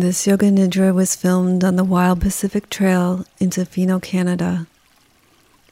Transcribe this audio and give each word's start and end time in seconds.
This 0.00 0.28
Yoga 0.28 0.48
Nidra 0.52 0.94
was 0.94 1.16
filmed 1.16 1.64
on 1.64 1.74
the 1.74 1.82
Wild 1.82 2.20
Pacific 2.20 2.70
Trail 2.70 3.26
in 3.40 3.50
Tofino, 3.50 4.00
Canada. 4.00 4.68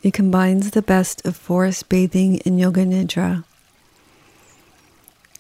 It 0.03 0.15
combines 0.15 0.73
the 0.73 0.83
best 0.83 1.25
of 1.25 1.37
forest 1.37 1.89
bathing 1.89 2.43
and 2.45 2.59
Yoga 2.59 2.85
Nidra. 2.85 3.45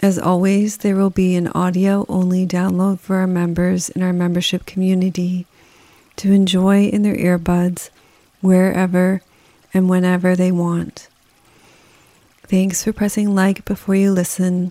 As 0.01 0.21
always, 0.21 0.77
there 0.79 0.95
will 0.95 1.11
be 1.11 1.35
an 1.35 1.49
audio 1.49 2.07
only 2.09 2.47
download 2.47 3.01
for 3.01 3.17
our 3.17 3.27
members 3.27 3.89
in 3.89 4.05
our 4.05 4.13
membership 4.13 4.67
community 4.67 5.47
to 6.15 6.31
enjoy 6.31 6.85
in 6.85 7.03
their 7.03 7.17
earbuds 7.17 7.91
wherever 8.41 9.21
and 9.75 9.91
whenever 9.91 10.37
they 10.37 10.53
want. 10.53 11.09
Thanks 12.45 12.85
for 12.85 12.93
pressing 12.93 13.35
like 13.35 13.65
before 13.65 13.97
you 13.97 14.13
listen, 14.13 14.71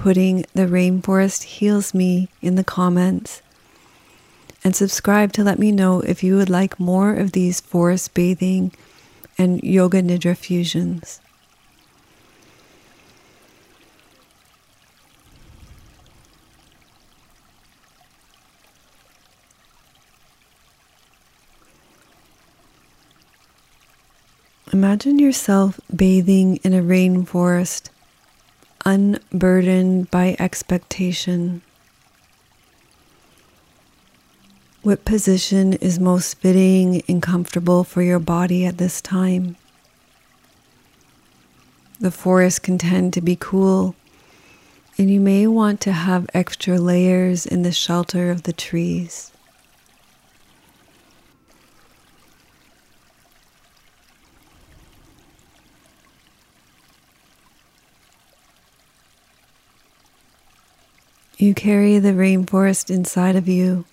putting 0.00 0.46
The 0.54 0.66
Rainforest 0.66 1.42
Heals 1.42 1.92
Me 1.92 2.30
in 2.40 2.54
the 2.54 2.64
comments, 2.64 3.42
and 4.64 4.74
subscribe 4.74 5.30
to 5.34 5.44
let 5.44 5.58
me 5.58 5.72
know 5.72 6.00
if 6.00 6.24
you 6.24 6.36
would 6.36 6.48
like 6.48 6.80
more 6.80 7.12
of 7.12 7.32
these 7.32 7.60
forest 7.60 8.14
bathing 8.14 8.72
and 9.36 9.62
yoga 9.62 10.00
nidra 10.00 10.34
fusions. 10.34 11.20
Imagine 24.72 25.18
yourself 25.18 25.78
bathing 25.94 26.56
in 26.64 26.72
a 26.72 26.80
rainforest, 26.80 27.90
unburdened 28.90 30.10
by 30.10 30.34
expectation. 30.40 31.62
What 34.82 35.04
position 35.04 35.74
is 35.74 36.00
most 36.00 36.38
fitting 36.38 37.02
and 37.06 37.22
comfortable 37.22 37.84
for 37.84 38.02
your 38.02 38.18
body 38.18 38.66
at 38.66 38.78
this 38.78 39.00
time? 39.00 39.56
The 42.00 42.10
forest 42.10 42.64
can 42.64 42.78
tend 42.78 43.12
to 43.12 43.20
be 43.20 43.36
cool, 43.38 43.94
and 44.98 45.08
you 45.08 45.20
may 45.20 45.46
want 45.46 45.80
to 45.82 45.92
have 45.92 46.28
extra 46.34 46.76
layers 46.76 47.46
in 47.46 47.62
the 47.62 47.72
shelter 47.72 48.32
of 48.32 48.42
the 48.42 48.52
trees. 48.52 49.29
You 61.40 61.54
carry 61.54 61.98
the 61.98 62.12
rainforest 62.12 62.90
inside 62.90 63.34
of 63.34 63.48
you. 63.48 63.86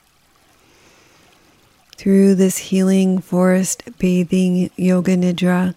Through 1.95 2.35
this 2.35 2.57
healing 2.57 3.19
forest 3.19 3.83
bathing 3.97 4.69
yoga 4.75 5.15
nidra, 5.15 5.73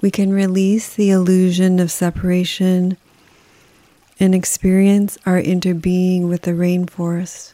we 0.00 0.10
can 0.10 0.32
release 0.32 0.92
the 0.92 1.10
illusion 1.10 1.78
of 1.78 1.92
separation 1.92 2.96
and 4.18 4.34
experience 4.34 5.16
our 5.24 5.40
interbeing 5.40 6.28
with 6.28 6.42
the 6.42 6.50
rainforest. 6.50 7.52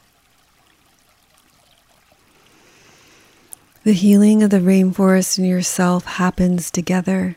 The 3.85 3.93
healing 3.93 4.43
of 4.43 4.49
the 4.49 4.61
rainforest 4.61 5.37
and 5.37 5.47
yourself 5.47 6.07
happens 6.07 6.71
together. 6.71 7.37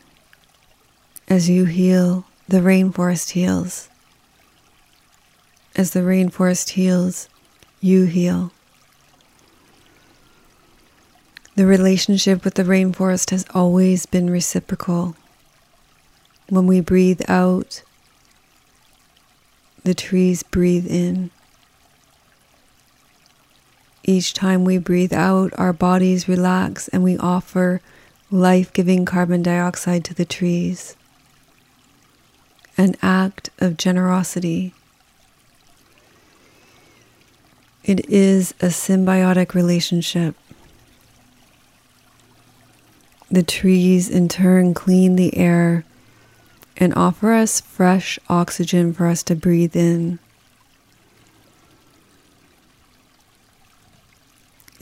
As 1.28 1.50
you 1.50 1.66
heal, 1.66 2.24
the 2.48 2.60
rainforest 2.60 3.32
heals. 3.32 3.90
As 5.76 5.90
the 5.90 6.00
rainforest 6.00 6.70
heals, 6.70 7.28
you 7.80 8.04
heal. 8.04 8.52
The 11.56 11.66
relationship 11.66 12.44
with 12.44 12.54
the 12.54 12.62
rainforest 12.62 13.30
has 13.30 13.44
always 13.54 14.06
been 14.06 14.30
reciprocal. 14.30 15.16
When 16.48 16.66
we 16.66 16.80
breathe 16.80 17.22
out, 17.28 17.82
the 19.82 19.94
trees 19.94 20.42
breathe 20.42 20.86
in. 20.86 21.30
Each 24.04 24.32
time 24.32 24.64
we 24.64 24.78
breathe 24.78 25.12
out, 25.12 25.52
our 25.58 25.72
bodies 25.72 26.28
relax 26.28 26.88
and 26.88 27.02
we 27.02 27.18
offer 27.18 27.80
life 28.30 28.72
giving 28.72 29.04
carbon 29.04 29.42
dioxide 29.42 30.04
to 30.04 30.14
the 30.14 30.24
trees. 30.24 30.94
An 32.76 32.94
act 33.02 33.50
of 33.58 33.76
generosity. 33.76 34.74
It 37.84 38.08
is 38.08 38.52
a 38.62 38.68
symbiotic 38.68 39.52
relationship. 39.52 40.34
The 43.30 43.42
trees, 43.42 44.08
in 44.08 44.28
turn, 44.28 44.72
clean 44.72 45.16
the 45.16 45.36
air 45.36 45.84
and 46.78 46.94
offer 46.94 47.32
us 47.32 47.60
fresh 47.60 48.18
oxygen 48.28 48.94
for 48.94 49.06
us 49.06 49.22
to 49.24 49.34
breathe 49.34 49.76
in. 49.76 50.18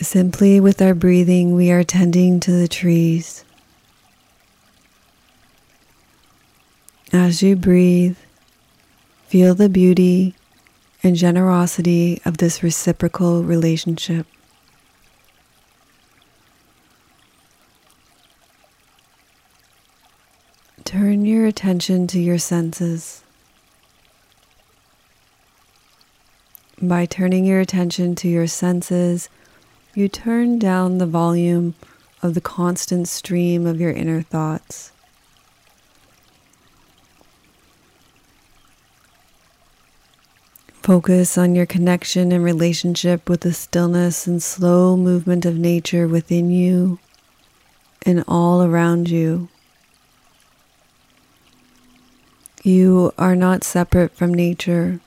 Simply 0.00 0.60
with 0.60 0.80
our 0.80 0.94
breathing, 0.94 1.56
we 1.56 1.72
are 1.72 1.84
tending 1.84 2.38
to 2.40 2.52
the 2.52 2.68
trees. 2.68 3.44
As 7.12 7.42
you 7.42 7.56
breathe, 7.56 8.16
feel 9.26 9.54
the 9.56 9.68
beauty 9.68 10.34
and 11.02 11.16
generosity 11.16 12.20
of 12.24 12.38
this 12.38 12.62
reciprocal 12.62 13.42
relationship. 13.42 14.26
Turn 20.84 21.24
your 21.24 21.46
attention 21.46 22.06
to 22.08 22.20
your 22.20 22.38
senses. 22.38 23.22
By 26.80 27.06
turning 27.06 27.44
your 27.44 27.60
attention 27.60 28.14
to 28.16 28.28
your 28.28 28.46
senses, 28.46 29.28
you 29.94 30.08
turn 30.08 30.58
down 30.58 30.98
the 30.98 31.06
volume 31.06 31.74
of 32.22 32.34
the 32.34 32.40
constant 32.40 33.08
stream 33.08 33.66
of 33.66 33.80
your 33.80 33.92
inner 33.92 34.22
thoughts. 34.22 34.92
Focus 40.82 41.38
on 41.38 41.54
your 41.54 41.66
connection 41.66 42.32
and 42.32 42.42
relationship 42.42 43.28
with 43.28 43.42
the 43.42 43.52
stillness 43.52 44.26
and 44.26 44.42
slow 44.42 44.96
movement 44.96 45.46
of 45.46 45.56
nature 45.56 46.08
within 46.08 46.50
you 46.50 46.98
and 48.04 48.24
all 48.26 48.64
around 48.64 49.08
you. 49.08 49.48
You 52.64 53.12
are 53.16 53.36
not 53.36 53.62
separate 53.62 54.16
from 54.16 54.34
nature. 54.34 54.98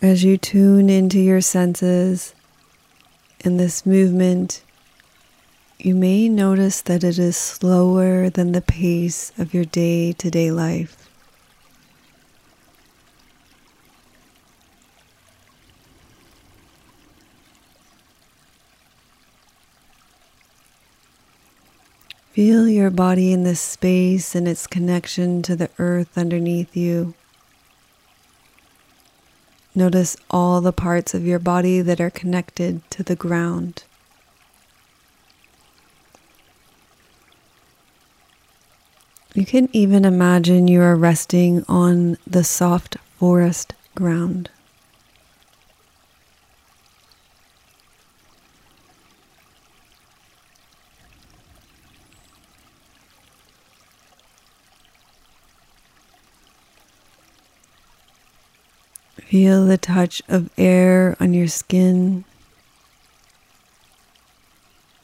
As 0.00 0.24
you 0.24 0.36
tune 0.36 0.90
into 0.90 1.20
your 1.20 1.40
senses 1.40 2.34
in 3.44 3.56
this 3.56 3.86
movement, 3.86 4.64
you 5.78 5.94
may 5.94 6.28
notice 6.28 6.80
that 6.82 7.04
it 7.04 7.20
is 7.20 7.36
slower 7.36 8.28
than 8.30 8.50
the 8.50 8.60
pace 8.60 9.30
of 9.38 9.54
your 9.54 9.64
day 9.64 10.10
to 10.14 10.28
day 10.28 10.50
life. 10.50 11.01
Feel 22.42 22.68
your 22.68 22.90
body 22.90 23.32
in 23.32 23.44
this 23.44 23.60
space 23.60 24.34
and 24.34 24.48
its 24.48 24.66
connection 24.66 25.42
to 25.42 25.54
the 25.54 25.70
earth 25.78 26.18
underneath 26.18 26.76
you. 26.76 27.14
Notice 29.76 30.16
all 30.28 30.60
the 30.60 30.72
parts 30.72 31.14
of 31.14 31.24
your 31.24 31.38
body 31.38 31.80
that 31.82 32.00
are 32.00 32.10
connected 32.10 32.82
to 32.90 33.04
the 33.04 33.14
ground. 33.14 33.84
You 39.34 39.46
can 39.46 39.68
even 39.72 40.04
imagine 40.04 40.66
you 40.66 40.82
are 40.82 40.96
resting 40.96 41.64
on 41.68 42.18
the 42.26 42.42
soft 42.42 42.96
forest 43.20 43.74
ground. 43.94 44.50
Feel 59.32 59.64
the 59.64 59.78
touch 59.78 60.20
of 60.28 60.50
air 60.58 61.16
on 61.18 61.32
your 61.32 61.48
skin, 61.48 62.26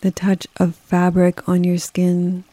the 0.02 0.10
touch 0.10 0.46
of 0.58 0.74
fabric 0.74 1.48
on 1.48 1.64
your 1.64 1.78
skin. 1.78 2.44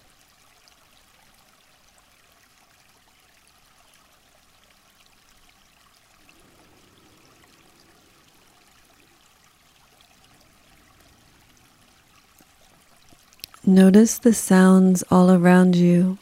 Notice 13.66 14.18
the 14.18 14.34
sounds 14.34 15.04
all 15.12 15.30
around 15.30 15.76
you. 15.76 16.20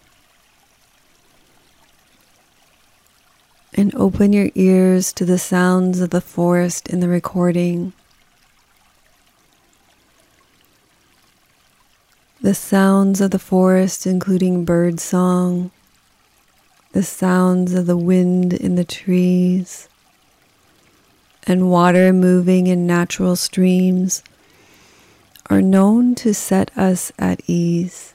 And 3.75 3.93
open 3.95 4.33
your 4.33 4.49
ears 4.53 5.11
to 5.13 5.25
the 5.25 5.39
sounds 5.39 5.99
of 5.99 6.11
the 6.11 6.21
forest 6.21 6.89
in 6.89 6.99
the 6.99 7.07
recording. 7.07 7.93
The 12.39 12.53
sounds 12.53 13.19
of 13.19 13.31
the 13.31 13.39
forest, 13.39 14.05
including 14.05 14.63
bird 14.63 14.99
song, 14.99 15.71
the 16.91 17.01
sounds 17.01 17.73
of 17.73 17.87
the 17.87 17.97
wind 17.97 18.53
in 18.53 18.75
the 18.75 18.85
trees, 18.85 19.89
and 21.47 21.71
water 21.71 22.13
moving 22.13 22.67
in 22.67 22.85
natural 22.85 23.35
streams 23.35 24.21
are 25.49 25.61
known 25.61 26.13
to 26.15 26.33
set 26.33 26.69
us 26.77 27.11
at 27.17 27.41
ease. 27.47 28.12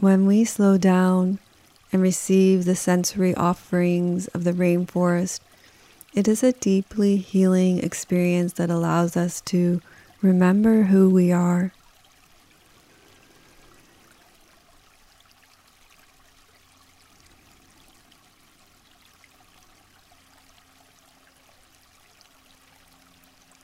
When 0.00 0.26
we 0.26 0.44
slow 0.44 0.78
down 0.78 1.40
and 1.92 2.00
receive 2.00 2.64
the 2.64 2.76
sensory 2.76 3.34
offerings 3.34 4.28
of 4.28 4.44
the 4.44 4.52
rainforest, 4.52 5.40
it 6.14 6.28
is 6.28 6.44
a 6.44 6.52
deeply 6.52 7.16
healing 7.16 7.78
experience 7.78 8.52
that 8.54 8.70
allows 8.70 9.16
us 9.16 9.40
to 9.42 9.80
remember 10.22 10.84
who 10.84 11.10
we 11.10 11.32
are 11.32 11.72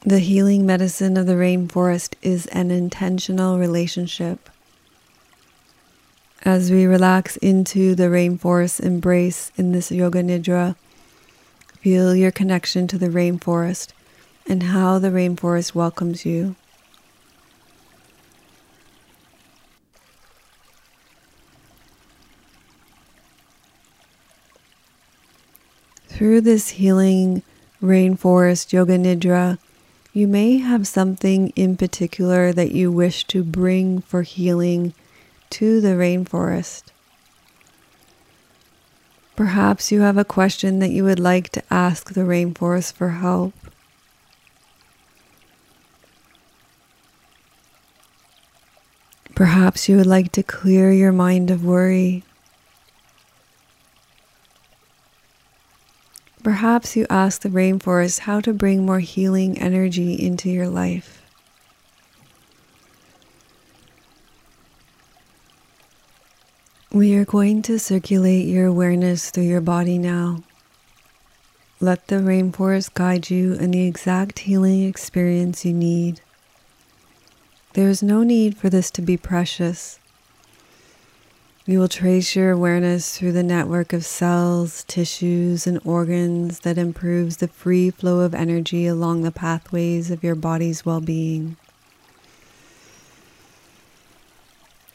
The 0.07 0.19
healing 0.19 0.67
medicine 0.67 1.17
of 1.17 1.25
the 1.25 1.33
rainforest 1.33 2.17
is 2.21 2.45
an 2.49 2.71
intentional 2.71 3.59
relationship. 3.59 4.51
As 6.45 6.71
we 6.71 6.85
relax 6.85 7.39
into 7.39 7.95
the 7.95 8.05
rainforest 8.05 8.79
embrace 8.81 9.51
in 9.57 9.73
this 9.73 9.91
Yoga 9.91 10.23
Nidra, 10.23 10.77
feel 11.81 12.15
your 12.15 12.31
connection 12.31 12.87
to 12.89 12.99
the 12.99 13.09
rainforest 13.09 13.95
and 14.47 14.65
how 14.65 14.99
the 14.99 15.09
rainforest 15.09 15.75
welcomes 15.75 16.27
you. 16.27 16.55
Through 26.09 26.43
this 26.43 26.69
healing 26.71 27.43
rainforest 27.83 28.73
yoga 28.73 28.99
nidra, 28.99 29.59
you 30.13 30.29
may 30.29 30.59
have 30.59 30.87
something 30.87 31.49
in 31.57 31.77
particular 31.77 32.53
that 32.53 32.71
you 32.71 32.93
wish 32.93 33.25
to 33.25 33.43
bring 33.43 34.01
for 34.01 34.23
healing 34.23 34.95
to 35.55 35.81
the 35.81 35.95
rainforest. 35.95 36.83
Perhaps 39.37 39.93
you 39.93 40.01
have 40.01 40.19
a 40.19 40.25
question 40.25 40.81
that 40.81 40.91
you 40.91 41.05
would 41.05 41.21
like 41.21 41.51
to 41.51 41.63
ask 41.71 42.13
the 42.13 42.23
rainforest 42.23 42.95
for 42.95 43.11
help. 43.11 43.55
Perhaps 49.37 49.89
you 49.89 49.97
would 49.97 50.07
like 50.07 50.33
to 50.33 50.43
clear 50.43 50.91
your 50.91 51.13
mind 51.13 51.53
of 51.53 51.65
worry. 51.65 52.25
Perhaps 56.43 56.97
you 56.97 57.07
ask 57.09 57.43
the 57.43 57.49
rainforest 57.49 58.21
how 58.21 58.41
to 58.41 58.53
bring 58.53 58.85
more 58.85 58.99
healing 58.99 59.57
energy 59.61 60.15
into 60.15 60.51
your 60.51 60.69
life. 60.69 61.24
We 66.95 67.17
are 67.17 67.25
going 67.25 67.63
to 67.63 67.81
circulate 67.81 68.47
your 68.47 68.67
awareness 68.67 69.31
through 69.31 69.49
your 69.51 69.61
body 69.61 69.99
now. 69.99 70.45
Let 71.81 72.07
the 72.07 72.21
rainforest 72.21 72.95
guide 72.95 73.31
you 73.31 73.55
in 73.55 73.73
the 73.73 73.85
exact 73.85 74.39
healing 74.39 74.85
experience 74.85 75.65
you 75.65 75.73
need. 75.73 76.21
There 77.73 77.89
is 77.89 78.01
no 78.01 78.23
need 78.23 78.57
for 78.57 78.71
this 78.71 78.93
to 78.93 79.03
be 79.03 79.17
precious. 79.17 79.99
We 81.67 81.77
will 81.77 81.89
trace 81.89 82.37
your 82.37 82.53
awareness 82.53 83.19
through 83.19 83.33
the 83.33 83.43
network 83.43 83.93
of 83.93 84.07
cells, 84.07 84.85
tissues, 84.85 85.67
and 85.67 85.81
organs 85.85 86.61
that 86.61 86.79
improves 86.79 87.39
the 87.39 87.49
free 87.49 87.91
flow 87.91 88.21
of 88.21 88.37
energy 88.37 88.87
along 88.87 89.23
the 89.23 89.33
pathways 89.33 90.13
of 90.13 90.23
your 90.23 90.37
body's 90.37 90.87
well 90.87 91.01
being. 91.01 91.57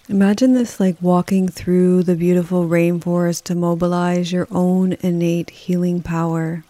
Imagine 0.10 0.54
this 0.54 0.80
like 0.80 1.00
walking 1.04 1.48
through 1.48 2.02
the 2.02 2.16
beautiful 2.16 2.68
rainforest 2.68 3.44
to 3.44 3.54
mobilize 3.54 4.32
your 4.32 4.48
own 4.50 4.94
innate 5.02 5.52
healing 5.52 6.02
power. 6.02 6.64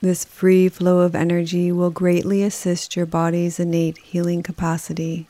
This 0.00 0.24
free 0.24 0.68
flow 0.68 0.98
of 0.98 1.14
energy 1.14 1.70
will 1.70 1.90
greatly 1.90 2.42
assist 2.42 2.96
your 2.96 3.06
body's 3.06 3.60
innate 3.60 3.98
healing 3.98 4.42
capacity. 4.42 5.28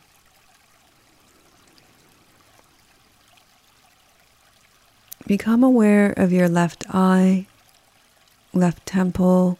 Become 5.26 5.62
aware 5.62 6.14
of 6.16 6.32
your 6.32 6.48
left 6.48 6.86
eye, 6.88 7.46
left 8.54 8.86
temple, 8.86 9.58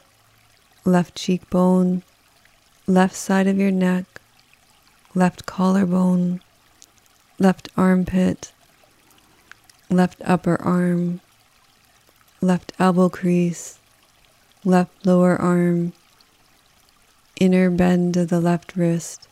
left 0.86 1.14
cheekbone, 1.14 2.02
left 2.86 3.14
side 3.14 3.46
of 3.46 3.58
your 3.58 3.70
neck, 3.70 4.06
left 5.14 5.44
collarbone, 5.44 6.40
left 7.38 7.68
armpit, 7.76 8.52
left 9.88 10.22
upper 10.24 10.60
arm, 10.62 11.20
left 12.40 12.72
elbow 12.78 13.08
crease, 13.08 13.78
left 14.64 15.04
lower 15.04 15.36
arm, 15.36 15.92
inner 17.40 17.70
bend 17.70 18.16
of 18.16 18.28
the 18.28 18.40
left 18.40 18.76
wrist, 18.76 19.26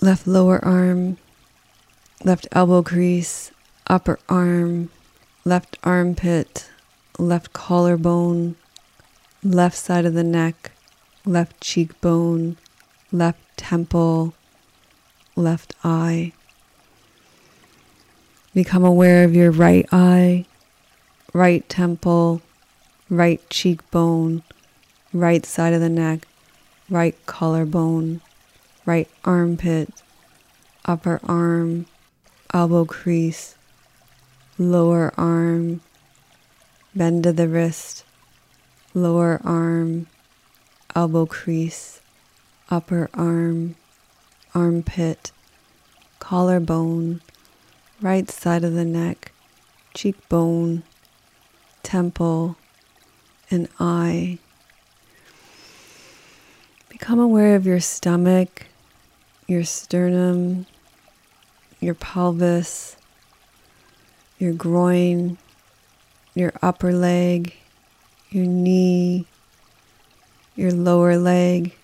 left 0.00 0.26
lower 0.26 0.64
arm, 0.64 1.18
left 2.24 2.46
elbow 2.52 2.82
crease, 2.82 3.50
upper 3.88 4.18
arm, 4.28 4.88
left 5.44 5.76
armpit, 5.84 6.70
left 7.18 7.52
collarbone, 7.52 8.56
left 9.42 9.76
side 9.76 10.04
of 10.04 10.14
the 10.14 10.24
neck, 10.24 10.72
left 11.24 11.60
cheekbone, 11.60 12.56
left 13.12 13.38
temple, 13.56 14.34
left 15.36 15.74
eye. 15.82 16.32
Become 18.54 18.84
aware 18.84 19.24
of 19.24 19.34
your 19.34 19.50
right 19.50 19.86
eye, 19.90 20.46
right 21.32 21.68
temple, 21.68 22.42
right 23.10 23.40
cheekbone, 23.50 24.42
right 25.12 25.44
side 25.44 25.72
of 25.72 25.80
the 25.80 25.88
neck, 25.88 26.26
right 26.88 27.16
collarbone 27.26 28.20
right 28.86 29.08
armpit, 29.24 30.02
upper 30.84 31.20
arm, 31.24 31.86
elbow 32.52 32.84
crease, 32.84 33.56
lower 34.58 35.12
arm, 35.16 35.80
bend 36.94 37.26
of 37.26 37.36
the 37.36 37.48
wrist, 37.48 38.04
lower 38.94 39.40
arm, 39.44 40.06
elbow 40.94 41.26
crease, 41.26 42.00
upper 42.70 43.08
arm, 43.14 43.76
armpit, 44.54 45.32
collarbone, 46.18 47.20
right 48.00 48.30
side 48.30 48.64
of 48.64 48.74
the 48.74 48.84
neck, 48.84 49.32
cheekbone, 49.94 50.82
temple, 51.82 52.56
and 53.50 53.68
eye. 53.78 54.38
Become 56.88 57.18
aware 57.18 57.56
of 57.56 57.66
your 57.66 57.80
stomach 57.80 58.66
your 59.46 59.64
sternum, 59.64 60.66
your 61.80 61.94
pelvis, 61.94 62.96
your 64.38 64.52
groin, 64.52 65.36
your 66.34 66.52
upper 66.60 66.92
leg, 66.92 67.54
your 68.30 68.46
knee, 68.46 69.26
your 70.56 70.72
lower 70.72 71.16
leg, 71.16 71.74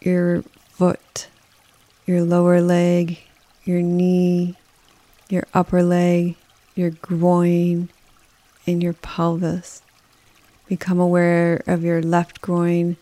your 0.00 0.42
foot, 0.70 1.28
your 2.06 2.22
lower 2.22 2.60
leg, 2.60 3.18
your 3.64 3.82
knee, 3.82 4.54
your 5.28 5.44
upper 5.52 5.82
leg, 5.82 6.36
your 6.76 6.90
groin, 6.90 7.88
and 8.66 8.82
your 8.82 8.92
pelvis. 8.92 9.82
Become 10.68 11.00
aware 11.00 11.62
of 11.66 11.82
your 11.82 12.00
left 12.00 12.40
groin, 12.40 12.96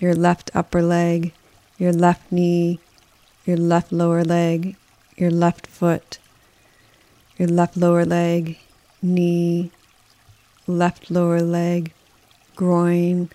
your 0.00 0.14
left 0.14 0.50
upper 0.54 0.82
leg, 0.82 1.32
your 1.78 1.92
left 1.92 2.30
knee, 2.30 2.78
your 3.44 3.56
left 3.56 3.92
lower 3.92 4.24
leg, 4.24 4.76
your 5.16 5.30
left 5.30 5.66
foot, 5.66 6.18
your 7.36 7.48
left 7.48 7.76
lower 7.76 8.04
leg, 8.04 8.58
knee, 9.04 9.70
left 10.66 11.10
lower 11.10 11.42
leg, 11.42 11.92
groin, 12.56 13.28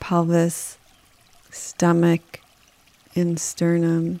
pelvis, 0.00 0.76
stomach, 1.50 2.40
and 3.14 3.38
sternum. 3.38 4.20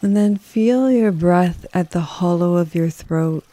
And 0.00 0.16
then 0.16 0.36
feel 0.36 0.90
your 0.90 1.12
breath 1.12 1.66
at 1.74 1.90
the 1.90 2.00
hollow 2.00 2.56
of 2.56 2.74
your 2.74 2.88
throat. 2.88 3.49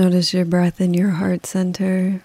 Notice 0.00 0.32
your 0.32 0.46
breath 0.46 0.80
in 0.80 0.94
your 0.94 1.10
heart 1.10 1.44
center. 1.44 2.22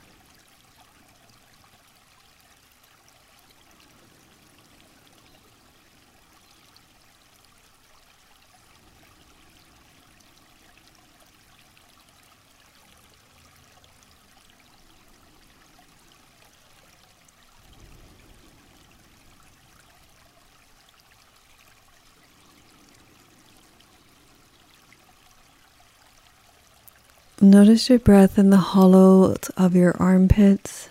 Notice 27.45 27.91
your 27.91 27.99
breath 27.99 28.39
in 28.39 28.49
the 28.49 28.57
hollow 28.57 29.35
of 29.55 29.75
your 29.75 29.95
armpits. 29.99 30.89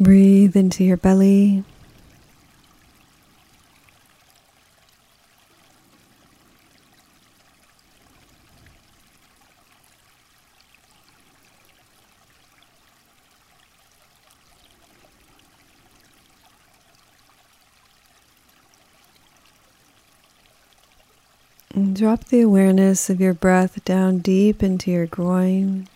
Breathe 0.00 0.56
into 0.56 0.82
your 0.82 0.96
belly. 0.96 1.62
Drop 21.92 22.24
the 22.24 22.40
awareness 22.40 23.10
of 23.10 23.20
your 23.20 23.34
breath 23.34 23.84
down 23.84 24.18
deep 24.18 24.62
into 24.62 24.90
your 24.90 25.06
groin. 25.06 25.86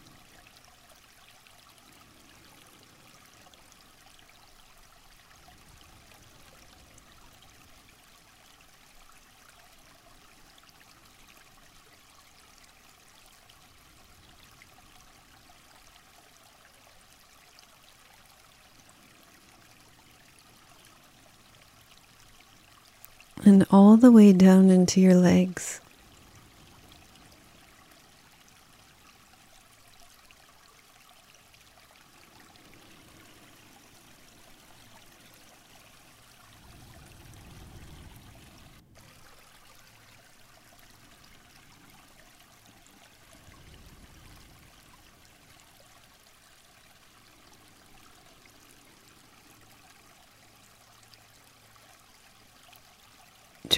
All 23.71 23.97
the 23.97 24.13
way 24.13 24.33
down 24.33 24.71
into 24.71 25.01
your 25.01 25.15
legs. 25.15 25.81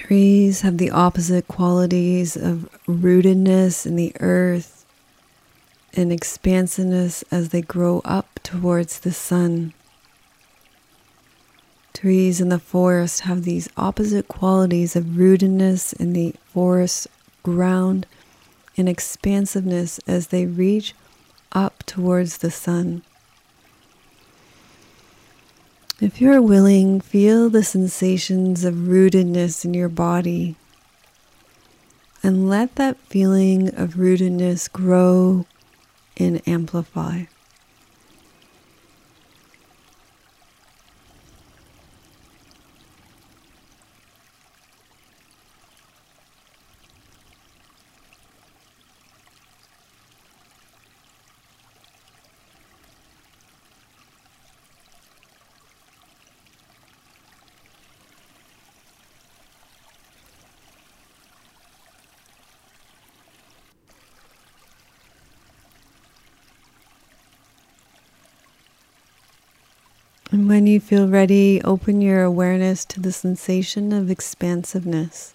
Trees 0.06 0.60
have 0.60 0.78
the 0.78 0.92
opposite 0.92 1.48
qualities 1.48 2.36
of 2.36 2.70
rootedness 2.86 3.84
in 3.84 3.96
the 3.96 4.12
earth 4.20 4.86
and 5.94 6.12
expansiveness 6.12 7.24
as 7.32 7.48
they 7.48 7.60
grow 7.60 8.02
up 8.04 8.38
towards 8.44 9.00
the 9.00 9.10
sun. 9.10 9.72
Trees 11.92 12.40
in 12.40 12.50
the 12.50 12.60
forest 12.60 13.22
have 13.22 13.42
these 13.42 13.68
opposite 13.76 14.28
qualities 14.28 14.94
of 14.94 15.16
rootedness 15.16 15.92
in 15.98 16.12
the 16.12 16.36
forest 16.52 17.08
ground 17.42 18.06
and 18.76 18.88
expansiveness 18.88 19.98
as 20.06 20.28
they 20.28 20.46
reach 20.46 20.94
up 21.50 21.82
towards 21.84 22.38
the 22.38 22.52
sun. 22.52 23.02
If 25.98 26.20
you're 26.20 26.42
willing, 26.42 27.00
feel 27.00 27.48
the 27.48 27.64
sensations 27.64 28.64
of 28.64 28.74
rootedness 28.74 29.64
in 29.64 29.72
your 29.72 29.88
body 29.88 30.56
and 32.22 32.50
let 32.50 32.74
that 32.74 32.98
feeling 32.98 33.68
of 33.68 33.94
rootedness 33.94 34.70
grow 34.70 35.46
and 36.18 36.46
amplify. 36.46 37.24
And 70.36 70.50
when 70.50 70.66
you 70.66 70.80
feel 70.80 71.08
ready, 71.08 71.62
open 71.62 72.02
your 72.02 72.22
awareness 72.22 72.84
to 72.92 73.00
the 73.00 73.10
sensation 73.10 73.90
of 73.90 74.10
expansiveness. 74.10 75.32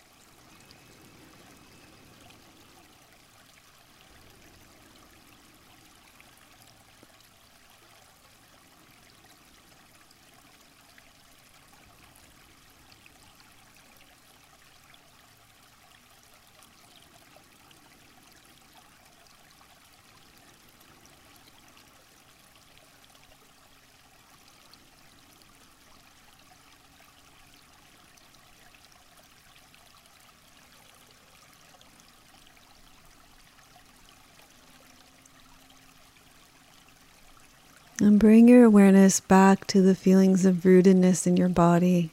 And 38.01 38.17
bring 38.19 38.47
your 38.47 38.63
awareness 38.63 39.19
back 39.19 39.67
to 39.67 39.79
the 39.79 39.93
feelings 39.93 40.43
of 40.43 40.63
rootedness 40.63 41.27
in 41.27 41.37
your 41.37 41.49
body. 41.49 42.09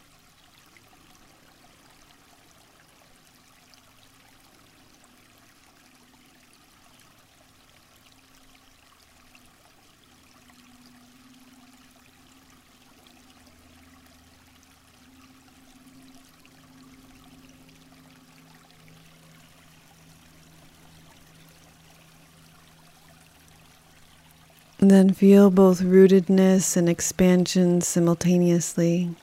And 24.80 24.90
then 24.90 25.12
feel 25.12 25.50
both 25.50 25.80
rootedness 25.80 26.76
and 26.76 26.88
expansion 26.88 27.80
simultaneously. 27.80 29.14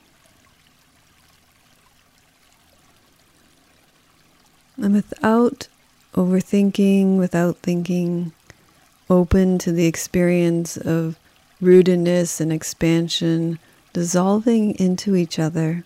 And 4.76 4.92
without 4.92 5.68
overthinking, 6.14 7.16
without 7.16 7.56
thinking, 7.58 8.32
open 9.08 9.58
to 9.58 9.72
the 9.72 9.86
experience 9.86 10.76
of 10.76 11.18
rootedness 11.62 12.40
and 12.40 12.52
expansion 12.52 13.58
dissolving 13.94 14.74
into 14.74 15.16
each 15.16 15.38
other. 15.38 15.84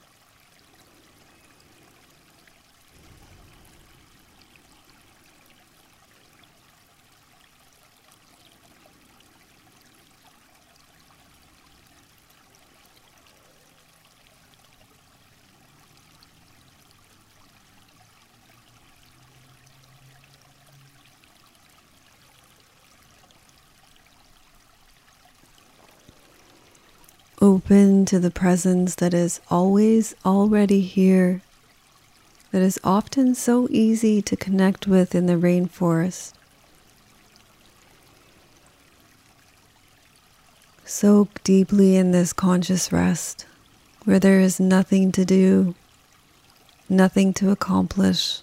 Open 27.42 28.04
to 28.04 28.18
the 28.18 28.30
presence 28.30 28.96
that 28.96 29.14
is 29.14 29.40
always 29.50 30.14
already 30.26 30.82
here, 30.82 31.40
that 32.50 32.60
is 32.60 32.78
often 32.84 33.34
so 33.34 33.66
easy 33.70 34.20
to 34.20 34.36
connect 34.36 34.86
with 34.86 35.14
in 35.14 35.24
the 35.24 35.36
rainforest. 35.36 36.34
Soak 40.84 41.42
deeply 41.42 41.96
in 41.96 42.10
this 42.10 42.34
conscious 42.34 42.92
rest 42.92 43.46
where 44.04 44.18
there 44.18 44.40
is 44.40 44.60
nothing 44.60 45.10
to 45.12 45.24
do, 45.24 45.74
nothing 46.90 47.32
to 47.32 47.50
accomplish, 47.50 48.42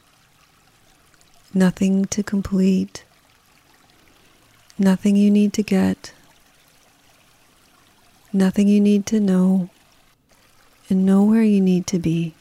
nothing 1.54 2.06
to 2.06 2.24
complete, 2.24 3.04
nothing 4.80 5.16
you 5.16 5.30
need 5.30 5.54
to 5.54 5.62
get 5.62 6.14
nothing 8.34 8.68
you 8.68 8.80
need 8.80 9.06
to 9.08 9.20
know, 9.20 9.70
and 10.90 11.06
nowhere 11.06 11.44
you 11.44 11.62
need 11.62 11.88
to 11.88 12.00
be. 12.00 12.34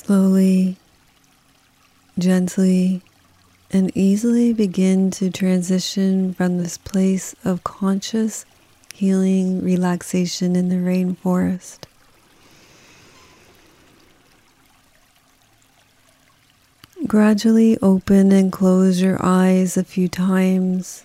Slowly, 0.00 0.76
gently, 2.16 3.02
and 3.72 3.90
easily 3.96 4.52
begin 4.52 5.10
to 5.10 5.28
transition 5.28 6.32
from 6.34 6.58
this 6.58 6.78
place 6.78 7.34
of 7.44 7.64
conscious 7.64 8.46
healing, 8.94 9.60
relaxation 9.60 10.54
in 10.54 10.68
the 10.68 10.76
rainforest. 10.76 11.80
Gradually 17.08 17.76
open 17.82 18.30
and 18.30 18.52
close 18.52 19.02
your 19.02 19.18
eyes 19.20 19.76
a 19.76 19.82
few 19.82 20.08
times. 20.08 21.02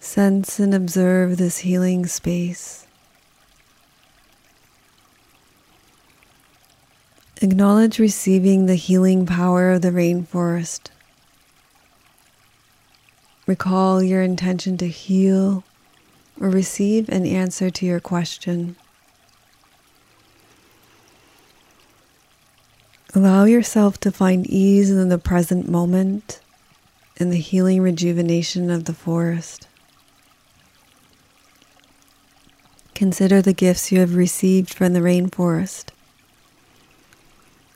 Sense 0.00 0.58
and 0.58 0.74
observe 0.74 1.36
this 1.36 1.58
healing 1.58 2.06
space. 2.06 2.81
Acknowledge 7.42 7.98
receiving 7.98 8.66
the 8.66 8.76
healing 8.76 9.26
power 9.26 9.72
of 9.72 9.82
the 9.82 9.90
rainforest. 9.90 10.90
Recall 13.48 14.00
your 14.00 14.22
intention 14.22 14.76
to 14.76 14.86
heal 14.86 15.64
or 16.40 16.48
receive 16.48 17.08
an 17.08 17.26
answer 17.26 17.68
to 17.68 17.84
your 17.84 17.98
question. 17.98 18.76
Allow 23.12 23.42
yourself 23.44 23.98
to 24.00 24.12
find 24.12 24.46
ease 24.46 24.92
in 24.92 25.08
the 25.08 25.18
present 25.18 25.68
moment 25.68 26.38
in 27.16 27.30
the 27.30 27.38
healing 27.38 27.82
rejuvenation 27.82 28.70
of 28.70 28.84
the 28.84 28.94
forest. 28.94 29.66
Consider 32.94 33.42
the 33.42 33.52
gifts 33.52 33.90
you 33.90 33.98
have 33.98 34.14
received 34.14 34.72
from 34.72 34.92
the 34.92 35.00
rainforest. 35.00 35.90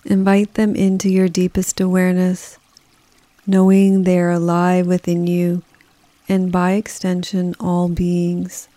Invite 0.08 0.54
them 0.54 0.76
into 0.76 1.08
your 1.08 1.28
deepest 1.28 1.80
awareness, 1.80 2.60
knowing 3.44 4.04
they 4.04 4.20
are 4.20 4.30
alive 4.30 4.86
within 4.86 5.26
you 5.26 5.64
and 6.28 6.52
by 6.52 6.72
extension, 6.72 7.56
all 7.58 7.88
beings. 7.88 8.68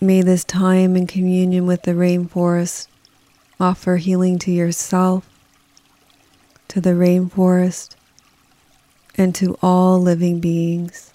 May 0.00 0.22
this 0.22 0.44
time 0.44 0.96
in 0.96 1.08
communion 1.08 1.66
with 1.66 1.82
the 1.82 1.94
rainforest 1.94 2.86
offer 3.58 3.96
healing 3.96 4.38
to 4.38 4.52
yourself, 4.52 5.28
to 6.68 6.80
the 6.80 6.90
rainforest, 6.90 7.96
and 9.16 9.34
to 9.34 9.58
all 9.60 10.00
living 10.00 10.38
beings. 10.38 11.09